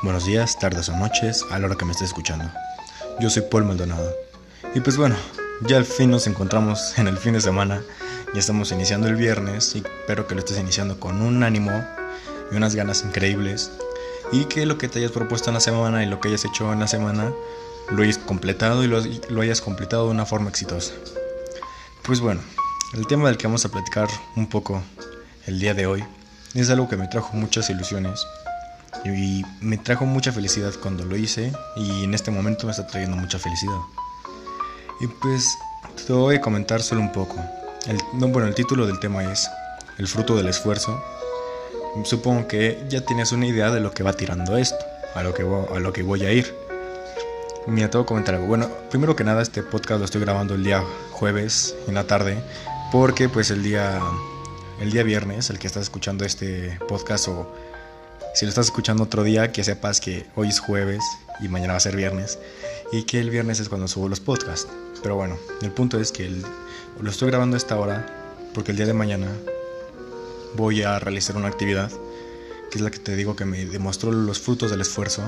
[0.00, 2.48] Buenos días, tardes o noches, a la hora que me estés escuchando.
[3.18, 4.14] Yo soy Paul Maldonado.
[4.72, 5.16] Y pues bueno,
[5.62, 7.82] ya al fin nos encontramos en el fin de semana.
[8.32, 11.72] Ya estamos iniciando el viernes y espero que lo estés iniciando con un ánimo
[12.52, 13.72] y unas ganas increíbles.
[14.30, 16.72] Y que lo que te hayas propuesto en la semana y lo que hayas hecho
[16.72, 17.32] en la semana
[17.90, 20.92] lo hayas completado y lo, lo hayas completado de una forma exitosa.
[22.02, 22.40] Pues bueno,
[22.94, 24.80] el tema del que vamos a platicar un poco
[25.46, 26.04] el día de hoy
[26.54, 28.24] es algo que me trajo muchas ilusiones
[29.04, 33.16] y me trajo mucha felicidad cuando lo hice y en este momento me está trayendo
[33.16, 33.78] mucha felicidad.
[35.00, 35.56] Y pues
[36.06, 37.36] te voy a comentar solo un poco.
[37.86, 39.48] El, bueno, el título del tema es
[39.98, 41.02] El fruto del esfuerzo.
[42.04, 44.84] Supongo que ya tienes una idea de lo que va tirando esto,
[45.14, 46.54] a lo que voy, a, lo que voy a ir.
[47.66, 48.46] Mira, te voy a comentar algo.
[48.46, 52.38] Bueno, primero que nada, este podcast lo estoy grabando el día jueves en la tarde,
[52.92, 54.00] porque pues el día,
[54.80, 57.46] el día viernes, el que estás escuchando este podcast o
[58.38, 61.02] si lo estás escuchando otro día, que sepas que hoy es jueves
[61.40, 62.38] y mañana va a ser viernes
[62.92, 64.68] y que el viernes es cuando subo los podcasts.
[65.02, 66.30] Pero bueno, el punto es que
[67.00, 68.06] lo estoy grabando a esta hora
[68.54, 69.26] porque el día de mañana
[70.54, 71.90] voy a realizar una actividad
[72.70, 75.24] que es la que te digo que me demostró los frutos del esfuerzo,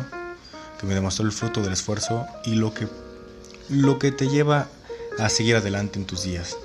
[0.78, 2.86] que me demostró el fruto del esfuerzo y lo que,
[3.70, 4.68] lo que te lleva
[5.18, 6.56] a seguir adelante en tus días.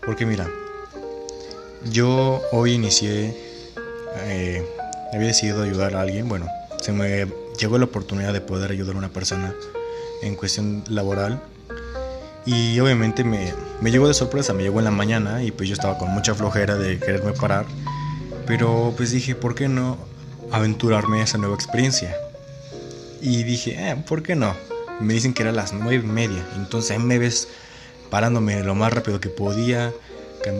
[0.00, 0.48] Porque mira,
[1.90, 3.36] yo hoy inicié...
[4.24, 4.78] Eh,
[5.12, 6.46] había decidido ayudar a alguien, bueno,
[6.80, 7.26] se me
[7.58, 9.54] llegó la oportunidad de poder ayudar a una persona
[10.22, 11.40] en cuestión laboral
[12.46, 15.74] y obviamente me, me llegó de sorpresa, me llegó en la mañana y pues yo
[15.74, 17.66] estaba con mucha flojera de quererme parar,
[18.46, 19.98] pero pues dije, ¿por qué no
[20.50, 22.16] aventurarme a esa nueva experiencia?
[23.20, 24.54] Y dije, eh, ¿por qué no?
[25.00, 27.48] Me dicen que era las nueve y media, entonces me ves
[28.10, 29.92] parándome lo más rápido que podía.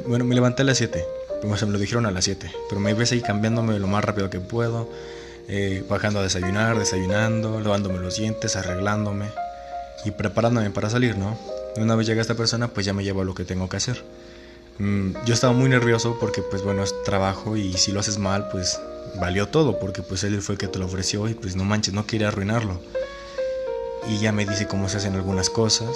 [0.06, 1.05] Bueno, me levanté a las 7
[1.48, 4.31] pues me lo dijeron a las 7, pero me ves ahí cambiándome lo más rápido
[4.31, 4.89] que puedo,
[5.48, 9.27] eh, bajando a desayunar, desayunando, lavándome los dientes, arreglándome
[10.05, 11.37] y preparándome para salir, ¿no?
[11.77, 14.05] Una vez llega esta persona, pues ya me llevo a lo que tengo que hacer.
[14.79, 18.48] Mm, yo estaba muy nervioso porque, pues bueno, es trabajo y si lo haces mal,
[18.51, 18.80] pues
[19.20, 21.92] valió todo, porque pues él fue el que te lo ofreció y pues no manches,
[21.95, 22.80] no quería arruinarlo.
[24.09, 25.91] Y ya me dice cómo se hacen algunas cosas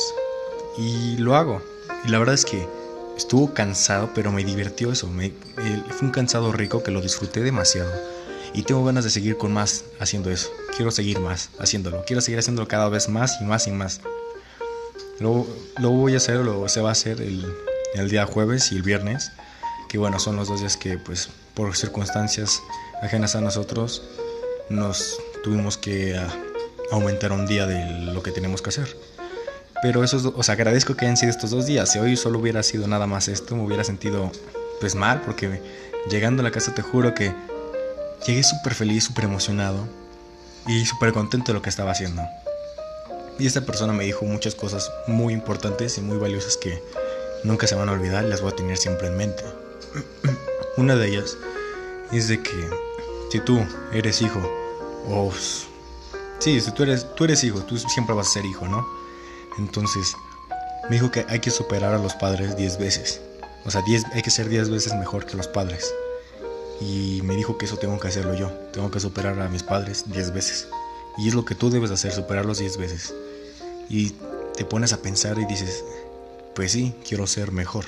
[0.78, 1.62] y lo hago.
[2.04, 2.68] Y la verdad es que
[3.16, 5.08] Estuvo cansado, pero me divirtió eso.
[5.08, 7.90] Fue un cansado rico que lo disfruté demasiado.
[8.52, 10.50] Y tengo ganas de seguir con más haciendo eso.
[10.76, 12.04] Quiero seguir más haciéndolo.
[12.06, 14.00] Quiero seguir haciéndolo cada vez más y más y más.
[15.18, 15.46] Lo,
[15.78, 17.46] lo voy a hacer, lo se va a hacer el,
[17.94, 19.32] el, día jueves y el viernes.
[19.88, 22.60] Que bueno, son los dos días que pues por circunstancias
[23.02, 24.02] ajenas a nosotros
[24.68, 28.96] nos tuvimos que uh, aumentar un día de lo que tenemos que hacer.
[29.82, 31.92] Pero eso, os agradezco que hayan sido estos dos días.
[31.92, 34.30] Si hoy solo hubiera sido nada más esto, me hubiera sentido
[34.80, 35.60] pues mal, porque
[36.10, 37.34] llegando a la casa te juro que
[38.26, 39.86] llegué súper feliz, súper emocionado
[40.66, 42.22] y súper contento de lo que estaba haciendo.
[43.38, 46.82] Y esta persona me dijo muchas cosas muy importantes y muy valiosas que
[47.44, 49.44] nunca se van a olvidar y las voy a tener siempre en mente.
[50.76, 51.36] Una de ellas
[52.12, 52.70] es de que
[53.30, 53.60] si tú
[53.92, 54.40] eres hijo,
[55.08, 55.32] o
[56.38, 58.86] sí, si tú eres, tú eres hijo, tú siempre vas a ser hijo, ¿no?
[59.58, 60.14] Entonces,
[60.88, 63.20] me dijo que hay que superar a los padres 10 veces.
[63.64, 65.92] O sea, hay que ser 10 veces mejor que los padres.
[66.80, 68.50] Y me dijo que eso tengo que hacerlo yo.
[68.72, 70.68] Tengo que superar a mis padres 10 veces.
[71.18, 73.14] Y es lo que tú debes hacer, superarlos 10 veces.
[73.88, 74.12] Y
[74.56, 75.84] te pones a pensar y dices,
[76.54, 77.86] pues sí, quiero ser mejor.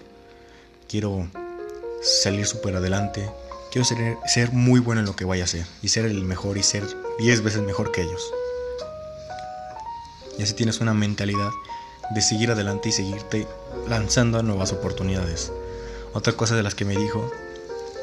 [0.88, 1.28] Quiero
[2.02, 3.30] salir súper adelante.
[3.70, 5.66] Quiero ser, ser muy bueno en lo que vaya a hacer.
[5.82, 6.84] Y ser el mejor y ser
[7.18, 8.32] 10 veces mejor que ellos.
[10.38, 11.50] Y así tienes una mentalidad
[12.10, 13.46] de seguir adelante y seguirte
[13.88, 15.52] lanzando a nuevas oportunidades.
[16.14, 17.30] Otra cosa de las que me dijo,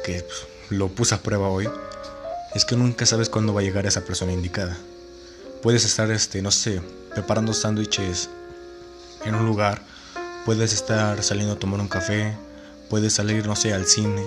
[0.04, 1.68] que pues, lo puse a prueba hoy,
[2.54, 4.76] es que nunca sabes cuándo va a llegar esa persona indicada.
[5.62, 6.80] Puedes estar, este, no sé,
[7.12, 8.28] preparando sándwiches
[9.24, 9.82] en un lugar,
[10.44, 12.36] puedes estar saliendo a tomar un café,
[12.88, 14.22] puedes salir, no sé, al cine,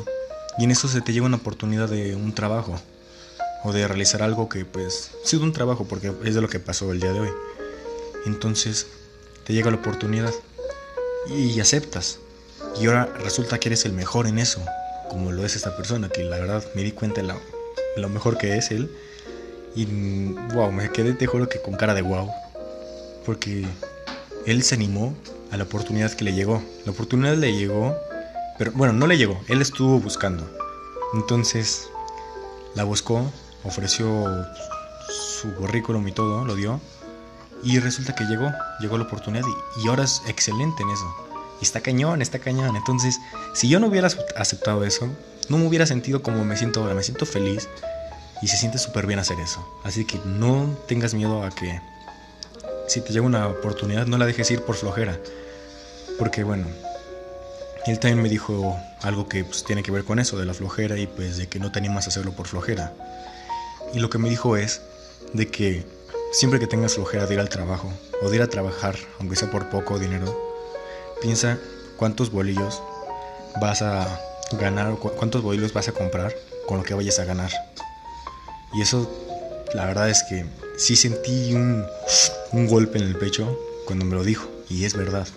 [0.58, 2.80] y en eso se te llega una oportunidad de un trabajo,
[3.64, 6.60] o de realizar algo que, pues, sí, de un trabajo, porque es de lo que
[6.60, 7.30] pasó el día de hoy
[8.26, 8.88] entonces
[9.46, 10.34] te llega la oportunidad
[11.28, 12.20] y aceptas.
[12.80, 14.62] Y ahora resulta que eres el mejor en eso,
[15.10, 17.34] como lo es esta persona, que la verdad me di cuenta de
[17.98, 18.90] lo, mejor que es él.
[19.76, 19.86] Y
[20.54, 22.30] wow, me quedé, te juro que con cara de wow.
[23.26, 23.66] Porque
[24.46, 25.16] él se animó
[25.52, 26.62] a la oportunidad que le llegó.
[26.86, 27.96] La oportunidad le llegó,
[28.58, 30.46] pero bueno, no le llegó, él estuvo buscando.
[31.14, 31.90] Entonces
[32.76, 33.32] la buscó,
[33.64, 34.46] ofreció
[35.10, 36.80] su currículum y todo, lo dio.
[37.64, 39.46] Y resulta que llegó, llegó la oportunidad
[39.84, 41.16] y, ahora es excelente en eso.
[41.62, 42.76] Y está cañón, está cañón.
[42.76, 43.20] Entonces,
[43.54, 44.08] si yo no hubiera
[44.38, 45.10] aceptado eso,
[45.50, 46.94] no me hubiera sentido como me siento ahora.
[46.94, 47.68] Me siento feliz
[48.42, 49.66] Y se siente súper bien hacer eso.
[49.84, 51.82] Así que no tengas miedo a que
[52.88, 55.20] si te llega una oportunidad no la dejes ir por flojera.
[56.18, 56.66] Porque bueno,
[57.86, 60.98] él también me dijo algo que pues, tiene que ver con eso, de la flojera
[60.98, 62.94] y pues de que no te animas hacerlo por flojera.
[63.94, 64.82] Y lo que me dijo es
[65.34, 65.86] de que
[66.32, 67.92] siempre que tengas flojera de ir al trabajo
[68.22, 70.36] o de ir a trabajar, aunque sea por poco dinero,
[71.22, 71.60] piensa
[71.98, 72.82] cuántos bolillos
[73.60, 74.20] vas a
[74.54, 76.36] ganar o cuántos bolillos vas a comprar
[76.68, 77.52] con lo que vayas a ganar.
[78.74, 79.10] Y eso,
[79.74, 80.46] la verdad es que
[80.78, 81.86] sí sentí un,
[82.52, 85.28] un golpe en el pecho cuando me lo dijo, y es verdad.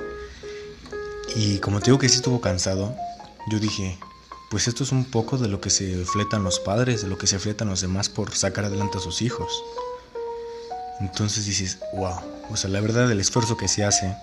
[1.34, 2.94] Y como te digo que sí estuvo cansado,
[3.50, 3.98] yo dije,
[4.50, 7.26] pues esto es un poco de lo que se fletan los padres, de lo que
[7.26, 9.62] se fletan los demás por sacar adelante a sus hijos.
[11.02, 12.14] Entonces dices, wow,
[12.48, 14.16] o sea, la verdad el esfuerzo que se hace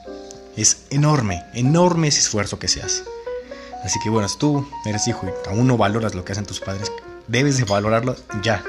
[0.55, 3.03] es enorme, enorme ese esfuerzo que se hace.
[3.83, 6.61] Así que bueno, si tú eres hijo y aún no valoras lo que hacen tus
[6.61, 6.89] padres,
[7.27, 8.63] debes de valorarlo ya,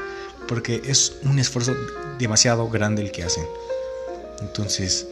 [0.48, 1.72] porque es un esfuerzo
[2.18, 3.46] demasiado grande el que hacen.
[4.40, 5.06] Entonces,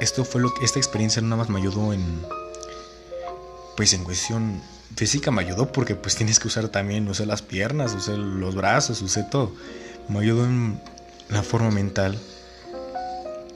[0.00, 2.22] esto fue lo que esta experiencia nada más me ayudó en
[3.76, 4.62] pues en cuestión
[4.96, 9.02] física me ayudó porque pues tienes que usar también, usé las piernas, usé los brazos,
[9.02, 9.52] usé todo.
[10.08, 10.80] Me ayudó en
[11.30, 12.18] la forma mental,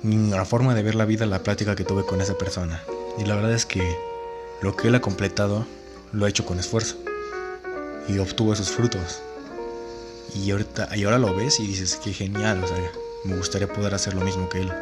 [0.02, 2.82] en la forma de ver la vida, la plática que tuve con esa persona.
[3.18, 3.96] Y la verdad es que
[4.62, 5.66] lo que él ha completado
[6.12, 6.96] lo ha hecho con esfuerzo
[8.08, 9.22] y obtuvo esos frutos.
[10.34, 12.76] Y ahorita y ahora lo ves y dices, qué genial, o sea,
[13.24, 14.72] me gustaría poder hacer lo mismo que él.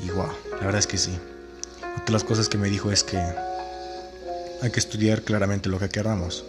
[0.00, 1.18] Y wow, la verdad es que sí.
[1.92, 3.18] Otra de las cosas que me dijo es que
[4.62, 6.44] hay que estudiar claramente lo que queramos.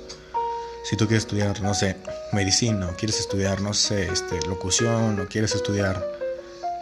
[0.90, 1.98] Si tú quieres estudiar, no sé,
[2.32, 6.06] medicina, o quieres estudiar, no sé, este, locución, o quieres estudiar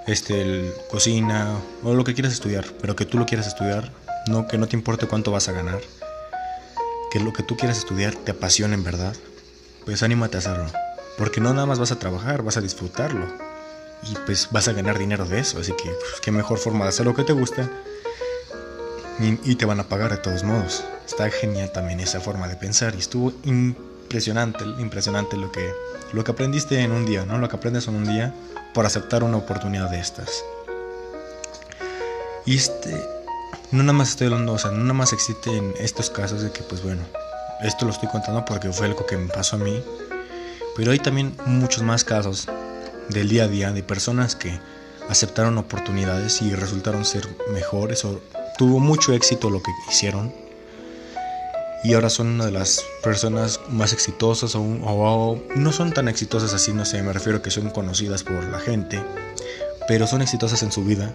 [0.08, 3.94] este, cocina, o lo que quieras estudiar, pero que tú lo quieras estudiar,
[4.28, 5.80] no que no te importe cuánto vas a ganar,
[7.12, 9.16] que lo que tú quieras estudiar te apasione en verdad,
[9.86, 10.66] pues anímate a hacerlo.
[11.18, 13.28] Porque no nada más vas a trabajar, vas a disfrutarlo.
[14.04, 15.60] Y pues vas a ganar dinero de eso.
[15.60, 17.70] Así que pues, qué mejor forma de hacer lo que te gusta.
[19.20, 20.84] Y, y te van a pagar de todos modos.
[21.06, 22.96] Está genial también esa forma de pensar.
[22.96, 23.32] Y estuvo
[24.14, 25.74] impresionante, impresionante lo que,
[26.12, 27.40] lo que aprendiste en un día, ¿no?
[27.40, 28.32] Lo que aprendes en un día
[28.72, 30.46] por aceptar una oportunidad de estas.
[32.46, 32.94] Y este,
[33.72, 36.52] no nada más estoy hablando, o sea, no nada más existe en estos casos de
[36.52, 37.02] que, pues bueno,
[37.64, 39.84] esto lo estoy contando porque fue algo que me pasó a mí.
[40.76, 42.48] Pero hay también muchos más casos
[43.10, 44.60] del día a día de personas que
[45.10, 48.22] aceptaron oportunidades y resultaron ser mejores o
[48.60, 50.43] tuvo mucho éxito lo que hicieron
[51.84, 56.72] y ahora son una de las personas más exitosas o, no son tan exitosas así,
[56.72, 59.04] no sé, me refiero a que son conocidas por la gente,
[59.88, 61.14] pero son exitosas en su vida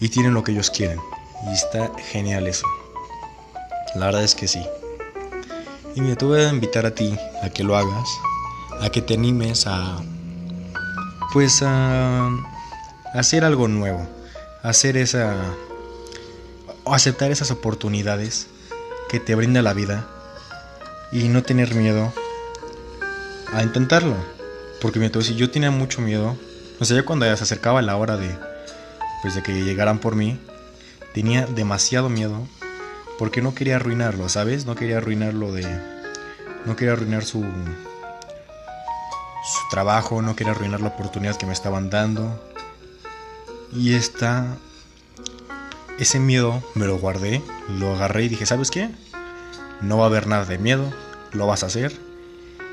[0.00, 0.98] y tienen lo que ellos quieren.
[1.46, 2.66] Y está genial eso.
[3.94, 4.64] La verdad es que sí.
[5.94, 8.08] Y me te voy a invitar a ti a que lo hagas,
[8.80, 10.02] a que te animes a,
[11.34, 12.30] pues a,
[13.12, 14.08] hacer algo nuevo,
[14.62, 15.36] a hacer esa,
[16.84, 18.48] o aceptar esas oportunidades
[19.14, 20.04] que te brinda la vida
[21.12, 22.12] y no tener miedo
[23.52, 24.16] a intentarlo.
[24.80, 26.36] Porque si yo tenía mucho miedo,
[26.80, 28.36] o sea, ya cuando ya se acercaba la hora de,
[29.22, 30.40] pues de que llegaran por mí,
[31.12, 32.48] tenía demasiado miedo
[33.16, 34.66] porque no quería arruinarlo, ¿sabes?
[34.66, 35.62] No quería arruinarlo de,
[36.66, 42.44] no quería arruinar su, su trabajo, no quería arruinar la oportunidad que me estaban dando.
[43.72, 44.56] Y esta
[46.00, 47.44] ese miedo me lo guardé,
[47.78, 48.90] lo agarré y dije, ¿sabes qué?
[49.80, 50.84] No va a haber nada de miedo,
[51.32, 51.92] lo vas a hacer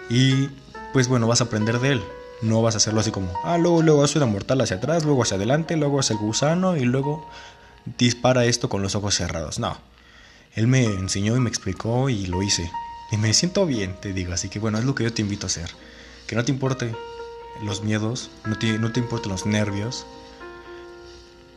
[0.10, 0.50] y
[0.94, 2.04] pues bueno, vas a aprender de él.
[2.42, 5.24] No vas a hacerlo así como, ah, luego, luego hace una mortal hacia atrás, luego
[5.24, 7.28] hacia adelante, luego hacia el gusano y luego
[7.98, 9.60] dispara esto con los ojos cerrados.
[9.60, 9.78] No,
[10.56, 12.70] él me enseñó y me explicó y lo hice.
[13.12, 15.46] Y me siento bien, te digo, así que bueno, es lo que yo te invito
[15.46, 15.70] a hacer.
[16.28, 16.96] Que no te importe
[17.64, 20.06] los miedos, no te, no te importen los nervios,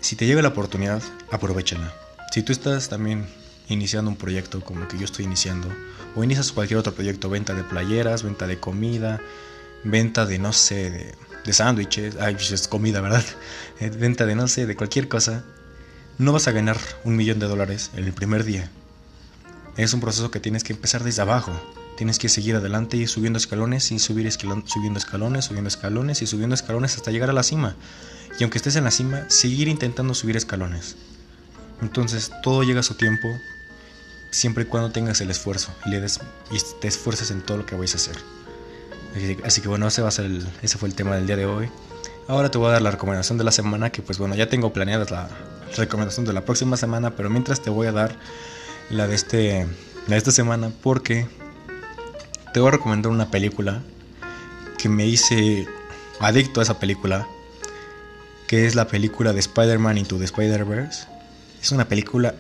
[0.05, 1.95] si te llega la oportunidad, aprovechala.
[2.31, 3.27] Si tú estás también
[3.69, 5.69] iniciando un proyecto como el que yo estoy iniciando,
[6.15, 9.21] o inicias cualquier otro proyecto, venta de playeras, venta de comida,
[9.85, 13.25] venta de no sé, de, de sándwiches, ay, pues es comida, ¿verdad?
[13.81, 15.43] Eh, venta de no sé, de cualquier cosa,
[16.17, 18.71] no vas a ganar un millón de dólares en el primer día.
[19.77, 21.53] Es un proceso que tienes que empezar desde abajo.
[21.97, 26.55] Tienes que seguir adelante y subiendo escalones y subir subiendo escalones, subiendo escalones y subiendo
[26.55, 27.75] escalones hasta llegar a la cima
[28.39, 30.97] y aunque estés en la cima, seguir intentando subir escalones.
[31.83, 33.39] Entonces todo llega a su tiempo,
[34.31, 37.67] siempre y cuando tengas el esfuerzo y, le des, y te esfuerces en todo lo
[37.67, 38.17] que vais a hacer.
[39.45, 40.13] Así que bueno, ese, va a
[40.63, 41.69] ese fue el tema del día de hoy.
[42.27, 44.73] Ahora te voy a dar la recomendación de la semana, que pues bueno, ya tengo
[44.73, 45.29] planeada la
[45.77, 48.17] recomendación de la próxima semana, pero mientras te voy a dar
[48.91, 49.67] la de, este,
[50.07, 51.27] de esta semana porque
[52.53, 53.83] te voy a recomendar una película
[54.79, 55.67] que me hice
[56.21, 57.27] adicto a esa película,
[58.47, 61.14] que es la película de Spider-Man Into the Spider-Verse.
[61.65, 62.35] Es una película,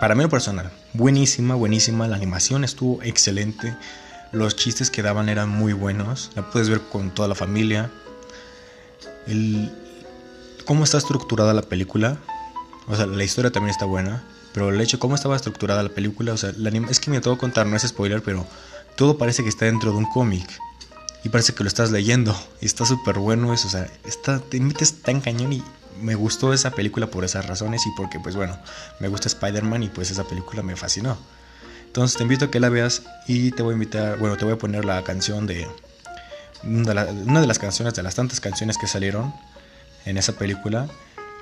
[0.00, 2.06] para mí personal, buenísima, buenísima.
[2.06, 3.76] La animación estuvo excelente.
[4.30, 6.30] Los chistes que daban eran muy buenos.
[6.36, 7.90] La puedes ver con toda la familia.
[9.26, 9.68] El,
[10.64, 12.18] cómo está estructurada la película.
[12.86, 14.22] O sea, la historia también está buena.
[14.54, 16.50] Pero el hecho de cómo estaba estructurada la película, o sea,
[16.88, 18.46] es que me tengo que contar, no es spoiler, pero
[18.94, 20.48] todo parece que está dentro de un cómic.
[21.24, 22.32] Y parece que lo estás leyendo.
[22.60, 25.64] Y está súper bueno eso, o sea, está, te metes tan cañón y
[26.00, 28.58] me gustó esa película por esas razones y porque, pues bueno,
[29.00, 31.16] me gusta Spider-Man y pues esa película me fascinó.
[31.86, 34.54] Entonces te invito a que la veas y te voy a invitar, bueno, te voy
[34.54, 35.66] a poner la canción de,
[36.62, 39.34] una de las canciones, de las tantas canciones que salieron
[40.04, 40.88] en esa película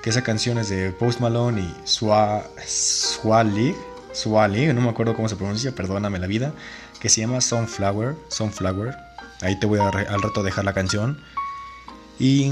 [0.01, 3.75] que esa canción es de Post Malone y Swally,
[4.13, 6.53] Swally, no me acuerdo cómo se pronuncia, perdóname la vida,
[6.99, 8.95] que se llama Sunflower, Sunflower.
[9.41, 11.21] Ahí te voy a al rato dejar la canción.
[12.19, 12.51] Y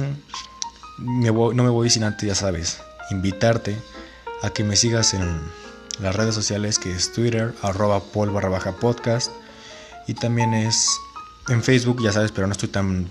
[0.97, 2.79] no me voy sin antes, ya sabes,
[3.11, 3.77] invitarte
[4.41, 5.39] a que me sigas en
[5.99, 9.31] las redes sociales que es Twitter, arroba pol barra baja podcast.
[10.07, 10.97] Y también es
[11.47, 13.07] en Facebook, ya sabes, pero no estoy tan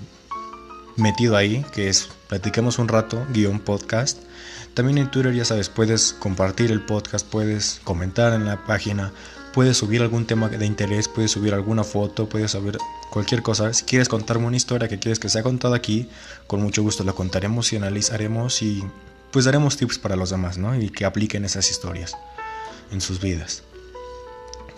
[0.97, 4.19] metido ahí, que es Platiquemos un rato, guion podcast.
[4.75, 9.13] También en Twitter, ya sabes, puedes compartir el podcast, puedes comentar en la página,
[9.55, 12.77] puedes subir algún tema de interés, puedes subir alguna foto, puedes subir
[13.11, 13.73] cualquier cosa.
[13.73, 16.09] Si quieres contarme una historia que quieres que sea contada aquí,
[16.49, 18.85] con mucho gusto la contaremos y analizaremos y
[19.31, 20.79] pues daremos tips para los demás, ¿no?
[20.79, 22.17] Y que apliquen esas historias
[22.91, 23.63] en sus vidas.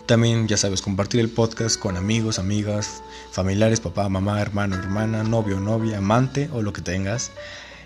[0.05, 3.03] También, ya sabes, compartir el podcast con amigos, amigas,
[3.33, 7.33] familiares, papá, mamá, hermano, hermana, novio, novia, amante o lo que tengas.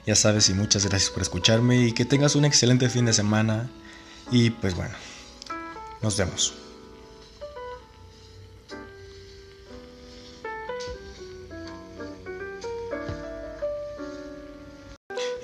[0.06, 3.70] Ya sabes y muchas gracias por escucharme y que tengas un excelente fin de semana.
[4.30, 4.94] Y pues bueno,
[6.02, 6.69] nos vemos.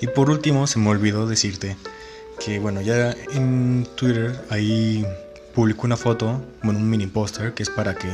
[0.01, 1.75] Y por último, se me olvidó decirte
[2.39, 5.05] que bueno, ya en Twitter ahí
[5.55, 8.07] publicó una foto, bueno, un mini póster, que es para que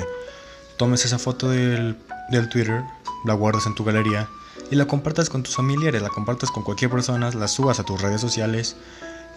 [0.78, 1.98] tomes esa foto del,
[2.30, 2.84] del Twitter,
[3.26, 4.30] la guardas en tu galería
[4.72, 8.02] y la compartas con tus familiares, la compartas con cualquier persona, la subas a tus
[8.02, 8.76] redes sociales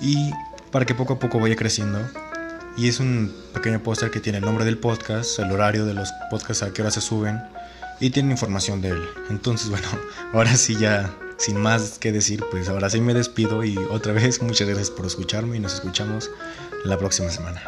[0.01, 0.31] y
[0.71, 2.01] para que poco a poco vaya creciendo.
[2.77, 6.13] Y es un pequeño póster que tiene el nombre del podcast, el horario de los
[6.31, 7.43] podcasts a qué hora se suben
[8.01, 9.03] y tiene información de él.
[9.31, 9.89] Entonces, bueno,
[10.33, 14.43] ahora sí ya sin más que decir, pues ahora sí me despido y otra vez
[14.43, 16.31] muchas gracias por escucharme y nos escuchamos
[16.85, 17.63] la próxima semana.